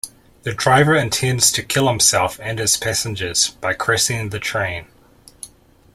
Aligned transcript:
The 0.41 0.51
driver 0.55 0.95
intends 0.95 1.51
to 1.51 1.61
kill 1.61 1.87
himself 1.87 2.39
and 2.41 2.57
his 2.57 2.75
passengers 2.75 3.49
by 3.51 3.73
crashing 3.73 4.29
the 4.29 4.39
train. 4.39 4.87